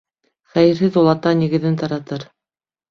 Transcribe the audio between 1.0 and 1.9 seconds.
ул ата нигеҙен